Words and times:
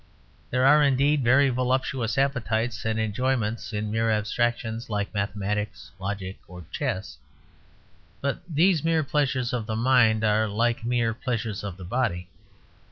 There 0.49 0.65
are 0.65 0.81
indeed 0.81 1.23
very 1.23 1.49
voluptuous 1.51 2.17
appetites 2.17 2.85
and 2.85 2.99
enjoyments 2.99 3.71
in 3.71 3.91
mere 3.91 4.09
abstractions 4.09 4.89
like 4.89 5.13
mathematics, 5.13 5.91
logic, 5.99 6.39
or 6.47 6.65
chess. 6.71 7.19
But 8.19 8.39
these 8.51 8.83
mere 8.83 9.03
pleasures 9.03 9.53
of 9.53 9.67
the 9.67 9.75
mind 9.75 10.23
are 10.23 10.47
like 10.47 10.83
mere 10.83 11.13
pleasures 11.13 11.63
of 11.63 11.77
the 11.77 11.85
body. 11.85 12.29